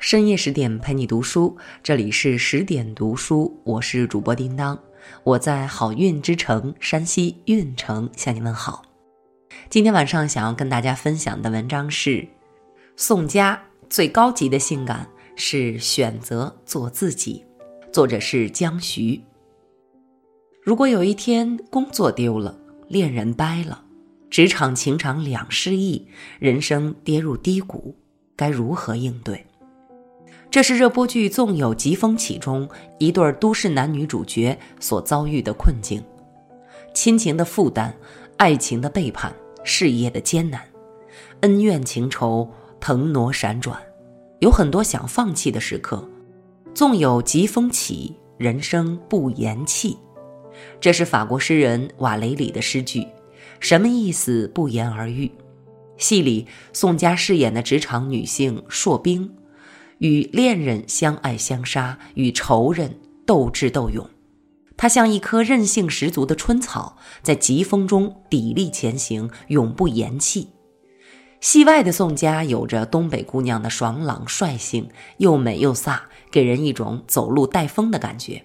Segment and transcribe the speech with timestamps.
[0.00, 4.76] 深夜十点陪你读书，这里是十点读书，我是主播叮当，
[5.24, 8.82] 我在好运之城山西运城向你问好。
[9.68, 12.26] 今天晚上想要跟大家分享的文章是：
[12.96, 17.44] 宋佳最高级的性感是选择做自己。
[17.92, 19.20] 作者是江徐。
[20.62, 22.58] 如果有一天工作丢了，
[22.88, 23.84] 恋人掰了，
[24.30, 27.94] 职场情场两失意，人生跌入低谷，
[28.34, 29.44] 该如何应对？
[30.50, 32.68] 这是热播剧《纵有疾风起》中
[32.98, 36.02] 一对都市男女主角所遭遇的困境：
[36.92, 37.94] 亲情的负担、
[38.36, 39.32] 爱情的背叛、
[39.62, 40.60] 事业的艰难、
[41.42, 42.50] 恩怨情仇
[42.80, 43.80] 腾挪闪转，
[44.40, 46.04] 有很多想放弃的时刻。
[46.74, 49.96] 纵有疾风起，人生不言弃。
[50.80, 53.06] 这是法国诗人瓦雷里的诗句，
[53.60, 54.48] 什么意思？
[54.48, 55.30] 不言而喻。
[55.96, 59.32] 戏里宋佳饰演的职场女性硕冰。
[60.00, 64.08] 与恋人相爱相杀，与仇人斗智斗勇，
[64.74, 70.48] 他像一棵韧性十足的春草，在疾风中砥砺前行，永不言弃。
[71.42, 78.42] 戏外的宋佳有着东北姑娘的爽朗率性，又美又飒，给人一种走路带风的感觉。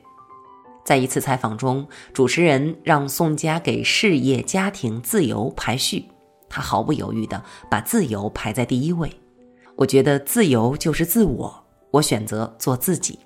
[0.83, 6.03] 在一次采访中，主持人让宋佳给事业、家庭、自由排序，
[6.50, 9.09] 她毫不犹豫地把自由排在第一位。
[9.78, 13.20] 我觉得自由就是自我，我选择做自己。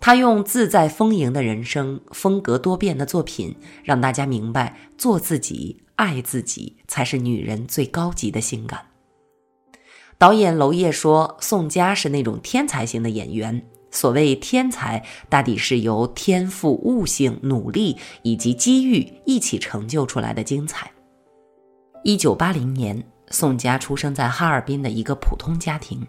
[0.00, 3.54] 他用自在丰盈的人生、风格多变的作品，
[3.84, 8.86] 让大家明白，做自己、爱自己才是女人最高级的性感。
[10.18, 13.64] 导演娄烨说：“宋佳是那种天才型的演员。
[13.92, 20.90] 所谓天才，大抵是由天赋、悟性、努力以及机遇一起成就出来的精彩。”
[22.02, 23.11] 一九八零年。
[23.32, 26.06] 宋佳出生在哈尔滨的一个普通家庭。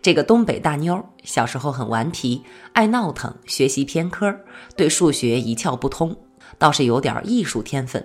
[0.00, 4.34] 这个东北大妞小时候很顽皮，爱闹腾，学习偏科，
[4.74, 6.16] 对数学一窍不通，
[6.58, 8.04] 倒是有点艺术天分。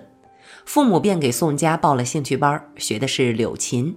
[0.64, 3.96] 父母便给宋佳报了兴趣班，学的是柳琴。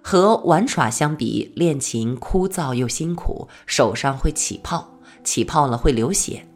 [0.00, 4.88] 和玩耍相比，练琴枯燥又辛苦，手上会起泡，
[5.24, 6.46] 起泡了会流血。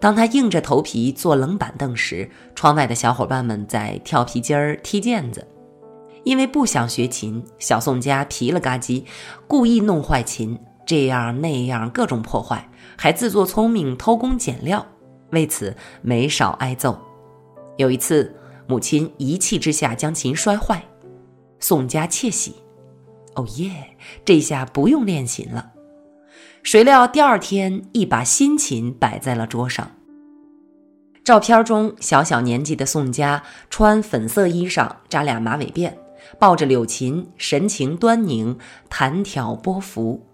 [0.00, 5.46] 当他硬着头皮坐冷板凳时，窗外的小伙伴们在跳皮筋儿、踢毽子。
[6.26, 9.04] 因为不想学琴，小宋家皮了嘎叽，
[9.46, 14.84] 故意弄坏琴，这样那样各种破坏，还自作聪明偷工减料，
[15.30, 17.00] 为此没少挨揍。
[17.76, 18.34] 有一次，
[18.66, 20.84] 母亲一气之下将琴摔坏，
[21.60, 22.56] 宋家窃喜
[23.36, 25.74] ：“哦耶，这下不用练琴了。”
[26.64, 29.92] 谁料第二天，一把新琴摆在了桌上。
[31.22, 35.92] 照片中，小小年纪的宋佳穿粉色衣裳，扎俩马尾辫。
[36.38, 40.26] 抱着柳琴，神情端凝，弹挑拨拂，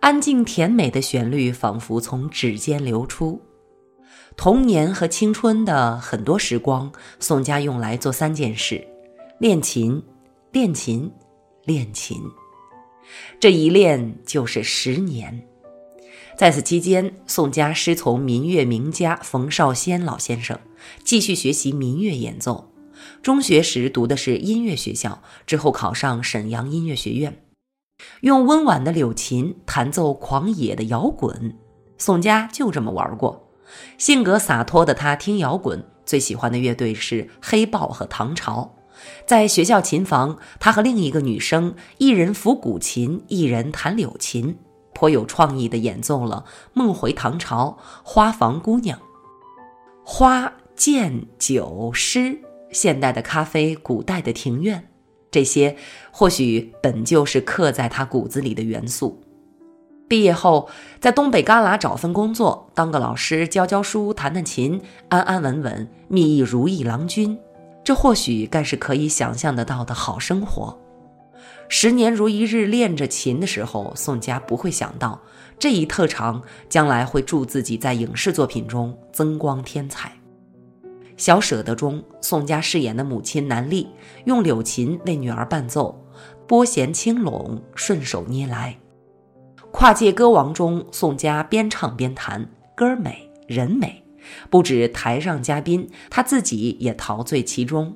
[0.00, 3.40] 安静甜美的旋律仿佛从指尖流出。
[4.36, 8.82] 童年和青春的很多时光，宋佳用来做三件事：
[9.38, 10.02] 练琴、
[10.52, 11.10] 练琴、
[11.64, 12.16] 练琴。
[13.38, 15.46] 这一练就是十年。
[16.38, 20.58] 在此期间，宋佳师从民乐名家冯绍先老先生，
[21.04, 22.69] 继续学习民乐演奏。
[23.22, 27.44] 中学时读的是音乐学校，之后考上沈阳音乐学院，
[28.20, 31.56] 用温婉的柳琴弹奏狂野的摇滚。
[31.98, 33.48] 宋佳就这么玩过。
[33.98, 38.74] 性格洒脱的他听摇滚，最喜欢的乐队是黑豹和唐朝。
[39.26, 44.58] 在学校琴房，他和另一个女生，一人抚古琴，一人弹柳琴，
[44.92, 46.44] 颇有创意的演奏了
[46.74, 48.98] 《梦回唐朝》《花房姑娘》
[50.04, 52.18] 《花剑酒诗》。
[52.72, 54.88] 现代的咖啡，古代的庭院，
[55.30, 55.76] 这些
[56.10, 59.22] 或许本就是刻在他骨子里的元素。
[60.08, 67.38] 毕业后，在东北旮旯找份工作，当个老师，教教书，弹弹琴，安安稳稳，觅一如意郎君，
[67.84, 70.76] 这或许该是可以想象得到的好生活。
[71.68, 75.20] 十年如一日练着琴的时候，宋佳不会想到
[75.60, 80.19] 这一特长将来会助自己在影视作品中增光添彩。
[81.20, 83.86] 小舍得中，宋佳饰演的母亲南丽
[84.24, 86.02] 用柳琴为女儿伴奏，
[86.48, 88.78] 拨弦轻拢，顺手捏来。
[89.70, 94.02] 跨界歌王中，宋佳边唱边弹，歌美人美，
[94.48, 97.94] 不止台上嘉宾，她自己也陶醉其中。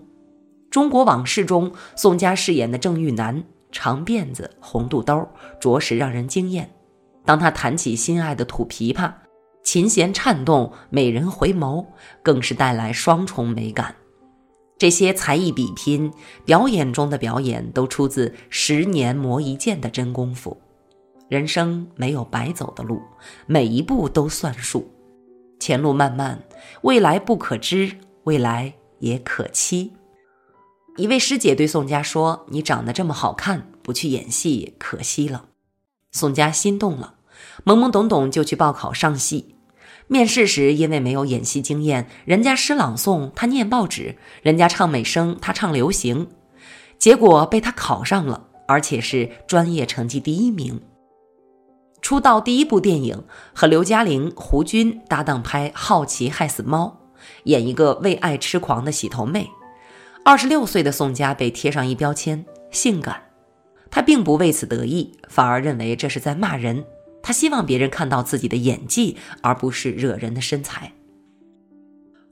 [0.71, 3.43] 中国往事中，宋佳饰演的郑玉楠，
[3.73, 5.27] 长辫子，红肚兜，
[5.59, 6.71] 着实让人惊艳。
[7.25, 9.11] 当她弹起心爱的土琵琶。
[9.65, 11.85] 琴弦颤动，美人回眸，
[12.23, 13.97] 更是带来双重美感。
[14.77, 16.13] 这些才艺比拼、
[16.45, 20.61] 表演中的表演，都出自十年磨一剑的真功夫。
[21.29, 23.01] 人生没有白走的路，
[23.47, 24.89] 每一步都算数。
[25.59, 26.39] 前路漫漫，
[26.83, 27.91] 未来不可知，
[28.25, 29.93] 未来也可期。
[30.97, 35.47] 一位师姐对宋佳说：“你长得这么好看，不去演戏可惜了。”
[36.13, 37.15] 宋佳心动了，
[37.65, 39.54] 懵懵懂懂就去报考上戏。
[40.07, 46.29] 面试时，因为没有演戏经验，人家诗朗诵，他念报纸；人家唱美声，他唱流行。
[46.99, 50.81] 结果被他考上了，而且是专业成绩第一名。
[52.03, 53.25] 出道第一部电影，
[53.55, 57.01] 和刘嘉玲、胡军搭档拍《好奇害死猫》，
[57.45, 59.51] 演一个为爱痴狂的洗头妹。
[60.23, 63.23] 二十六岁的宋佳被贴上一标签——性感。
[63.91, 66.85] 她并不为此得意，反而认为这是在骂人。
[67.25, 70.93] 他希望别人看到自己的演技，而不是惹人的身材。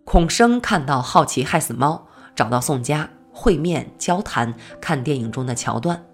[0.04, 2.06] 孔生看到《好奇害死猫》，
[2.36, 3.08] 找到宋佳。
[3.34, 6.04] 会面、交谈、看电影中的桥段，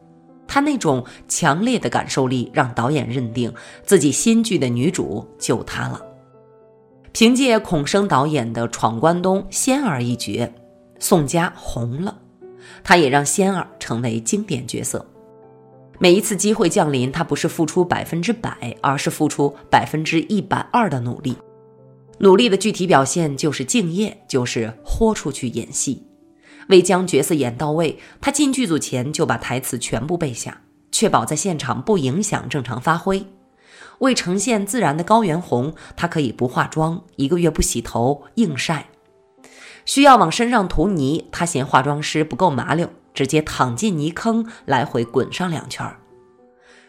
[0.47, 3.53] 他那种强烈的感受力让导演认定
[3.83, 6.01] 自己新剧的女主就她了。
[7.11, 10.49] 凭借孔生导演的《闯关东》仙儿一角，
[11.01, 12.17] 宋佳红了，
[12.85, 15.05] 他也让仙儿成为经典角色。
[16.01, 21.37] 每一次机会降临，他不是付出百分之百，而是付出百分之一百二的努力。
[22.19, 26.05] 努力的具体表现就是敬业，就是豁出去演戏。
[26.69, 30.61] 为将角色演到位，他进剧组前就把台词全部背下，
[30.93, 33.25] 确保在现场不影响正常发挥。
[33.99, 38.87] 为呈现自然的高原红，他可以不化妆，一个月不洗头，硬晒。
[39.85, 45.87] 需要往身上涂泥，他嫌化妆师不够麻溜，直接躺进泥坑，来回滚上两圈。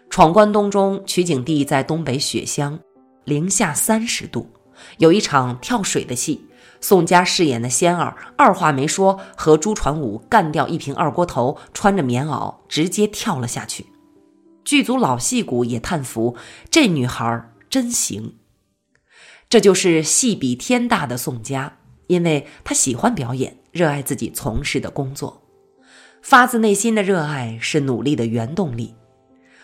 [0.10, 2.80] 闯关东中取景地在东北雪乡，
[3.26, 4.50] 零下三十度，
[4.98, 6.46] 有一场跳水的戏。
[6.82, 13.88] 宋佳饰演的仙儿二话没说，和朱传武干掉一瓶二锅头，穿着棉袄直接跳了下去。
[14.64, 16.38] 剧组老戏骨也叹服，
[16.72, 18.36] 这女孩真行。
[19.50, 25.42] 这就是戏比天大的宋佳，因为她喜欢表演，热爱自己从事的工作，
[26.22, 28.96] 发自内心的热爱是努力的原动力。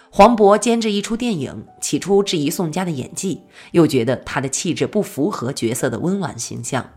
[0.10, 3.42] 黄渤监制一出电影，起初质疑宋佳的演技，
[3.72, 6.90] 又觉得她的气质不符合角色的温婉形象。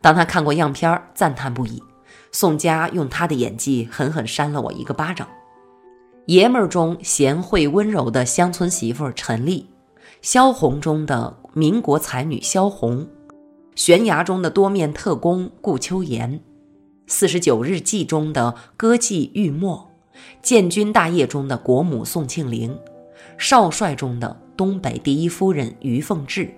[0.00, 1.82] 当他看过样片赞叹不已。
[2.30, 5.26] 宋佳用她的演技狠狠扇了我一个巴掌。
[6.26, 9.66] 爷们儿中贤惠温柔的乡村媳妇陈丽，
[10.20, 13.08] 萧红中的民国才女萧红，
[13.74, 16.38] 悬崖中的多面特工顾秋妍，
[17.08, 19.90] 四十九日祭中的歌妓玉墨，
[20.42, 22.78] 建军大业中的国母宋庆龄，
[23.38, 26.50] 少帅中的东北第一夫人于凤至，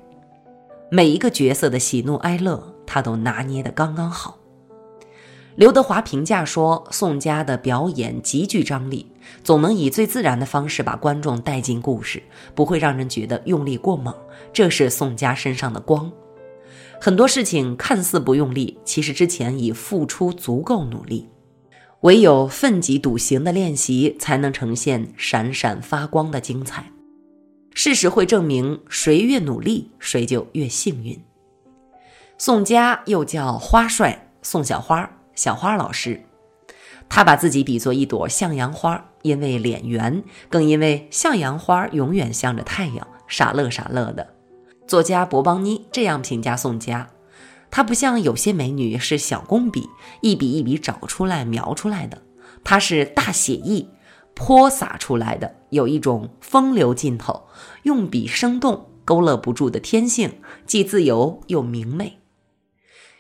[0.91, 2.75] 每一个角色的喜怒哀乐。
[2.85, 4.37] 他都拿捏得刚刚好。
[5.55, 9.07] 刘德华评价说：“宋佳的表演极具张力，
[9.45, 12.21] 总能以最自然的方式把观众带进故事，
[12.53, 14.13] 不会让人觉得用力过猛。
[14.53, 16.11] 这是宋佳身上的光。
[17.03, 21.31] 很多事情看似不用力，其实之前已付出足够努力。
[22.03, 26.93] 唯有奋楫笃行的练习，才能呈现闪闪发光的精彩。
[27.73, 31.19] 事实会证明，谁越努力，谁就越幸运。”
[32.37, 36.23] 宋佳又叫花帅，宋小花，小花老师。
[37.09, 44.27] 他把自己比作一朵向阳花，因为脸圆，更因为向阳花永远向着太阳，傻乐傻乐的。
[44.91, 47.11] 作家博邦妮这样评价宋佳：
[47.71, 49.89] 她不像有些美女是小工笔，
[50.21, 52.21] 一笔一笔找出来描出来的，
[52.65, 53.89] 她是大写意
[54.35, 57.45] 泼洒出来的，有一种风流劲头，
[57.85, 62.19] 用笔生动，勾勒不住的天性，既自由又明媚。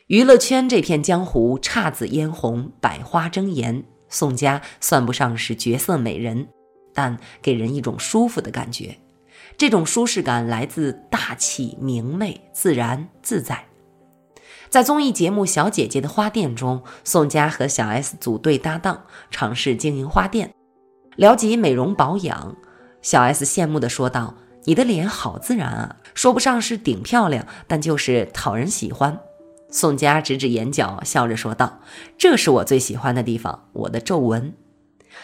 [0.09, 3.85] 娱乐圈这片江湖，姹紫嫣红，百花争妍。
[4.09, 6.49] 宋佳算不上是绝色美人，
[6.93, 8.99] 但给人一种舒服的感觉。
[9.61, 13.67] 这种舒适感来自大气、明媚、自然、自在。
[14.71, 20.50] 在综艺节目《小姐姐的花店》中，宋佳和小 S 组队搭档，尝试经营花店。
[21.17, 22.57] 聊及美容保养，
[23.02, 29.21] 小 S 羡慕地说道：“你的脸好自然啊，说不上是顶漂亮，但就是讨人喜欢。”
[29.69, 31.81] 宋佳指指眼角，笑着说道
[32.17, 34.55] ：“这是我最喜欢的地方，我的皱纹。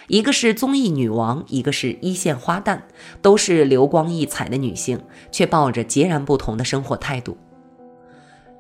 [0.09, 2.81] 一个是综艺女王，一个是一线花旦，
[3.21, 5.01] 都是流光溢彩的女性，
[5.31, 7.37] 却抱着截然不同的生活态度。”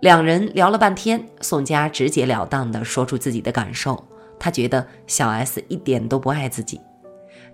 [0.01, 4.07] 两人聊了半天，宋佳直截了当地说出自己的感受：
[4.39, 6.81] 她觉得小 S 一点都不爱自己。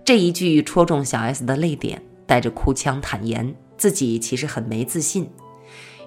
[0.03, 5.29] 这一句戳中小 S 的泪点，带着哭腔坦言自己其实很没自信。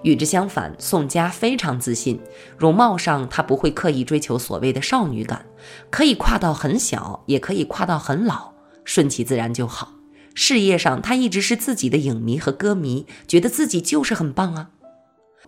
[0.03, 2.19] 与之相反，宋佳非常自信，
[2.57, 5.45] 容貌上她不会刻意追求所谓的少女感，
[5.89, 8.53] 可以跨到很小，也可以跨到很老，
[8.85, 9.93] 顺其自然就好。
[10.33, 14.69] 事业上，她一直是自己的影迷和歌迷，觉得自己就是很棒啊。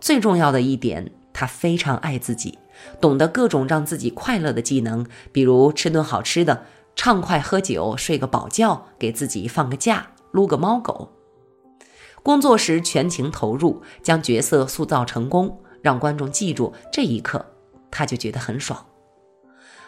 [0.00, 2.58] 最重要的一点，她非常爱自己，
[3.00, 6.64] 懂得各种让自己快乐的技能，比如吃顿好吃的，
[6.96, 11.12] 畅快喝酒，睡个饱觉，给自己放个假，撸个猫狗。
[12.22, 17.44] 工作时全情投入，将角色塑造成功，让观众记住这一刻，
[17.90, 18.86] 他就觉得很爽。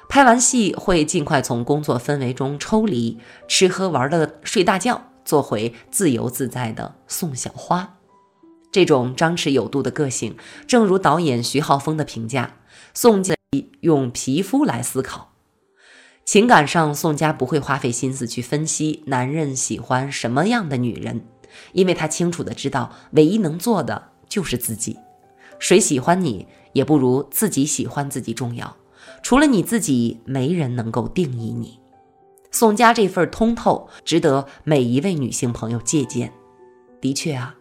[0.08, 7.98] 拍完戏会尽快从工作氛围中抽离，吃喝玩乐睡大觉，做回自由自在的宋小花。
[8.70, 10.36] 这种张弛有度的个性，
[10.66, 12.56] 正如导演徐浩峰的评价：
[12.94, 13.34] 宋家
[13.80, 15.32] 用皮肤来思考，
[16.24, 21.26] 情感上宋佳不会花费心思去分析男人喜欢什么样的女人。
[21.73, 24.99] 因为他清楚的知道，唯一能做的就是自己。
[25.59, 28.76] 谁喜欢你，也不如自己喜欢自己重要。
[29.23, 31.78] 除了你自己，没人能够定义你。
[32.50, 36.32] 宋佳这份通透，值得每一位女性朋友借鉴。
[37.00, 37.56] 的确啊，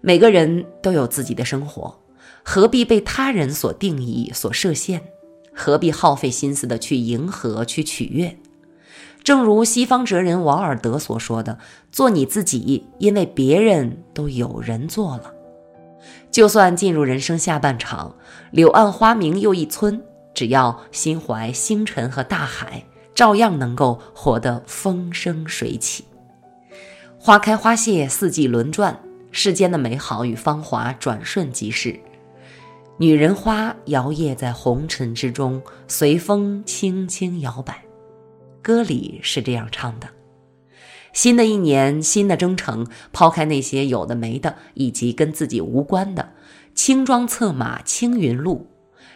[0.00, 2.00] 每个人都有自己的生活，
[2.42, 5.02] 何必被他人所定义、所设限？
[5.54, 8.38] 何必耗费心思的去迎合、去取悦？
[9.26, 11.58] 正如西方哲人王尔德所说的
[11.90, 15.34] ：“做你自己，因为别人都有人做了。
[16.30, 18.14] 就算进入人生下半场，
[18.52, 20.00] 柳暗花明又一村，
[20.32, 22.84] 只要心怀星辰和大海，
[23.16, 26.04] 照样能够活得风生水起。
[27.18, 28.96] 花开花谢，四季轮转，
[29.32, 31.98] 世间的美好与芳华转瞬即逝。
[32.96, 37.82] 女人花摇曳在红尘之中，随风轻轻摇摆。”
[38.66, 40.08] 歌里是这样唱的：
[41.12, 46.32] 新的一年，新的征程，抛开那些有的没的，以及跟自己无关的，
[46.74, 48.66] 轻装策马，青云路，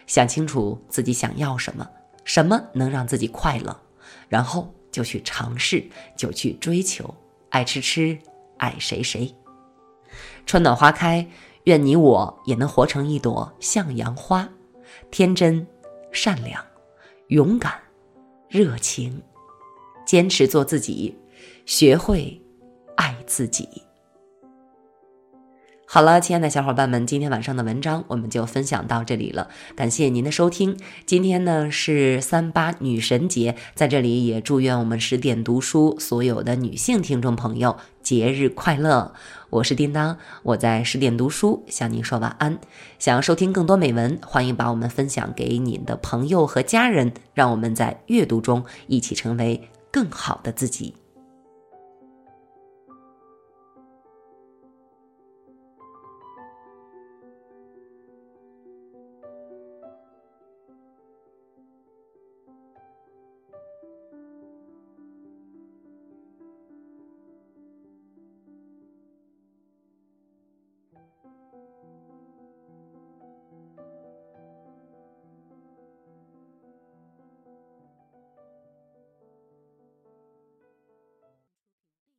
[0.07, 1.85] 想清楚自己想要什么，
[2.23, 3.77] 什么能让自己快乐，
[4.29, 7.13] 然后就去尝试，就去追求，
[7.49, 8.17] 爱吃吃，
[8.55, 9.35] 爱谁谁。
[10.45, 11.27] 春暖花开，
[11.65, 14.47] 愿你我也能活成一朵向阳花，
[15.11, 15.67] 天真、
[16.13, 16.63] 善良、
[17.27, 17.73] 勇敢、
[18.47, 19.21] 热情。
[20.11, 21.15] 坚持做自己，
[21.65, 22.41] 学会
[22.97, 23.65] 爱自己。
[25.87, 29.47] 好了，亲爱的小伙伴们，今天晚上的文章我们就分享到这里了。
[29.73, 30.77] 感谢您的收听。
[31.05, 39.13] 今天呢是三八女神节，在这里也祝愿我们十点读书所有的女性听众朋友节日快乐。
[39.49, 42.59] 我是叮当，我在十点读书向您说晚安。
[42.99, 49.69] 想要收听更多美文，欢迎把我们分享给您的朋友和家人，让我们在阅读中一起成为。
[49.91, 50.95] 更好的自己。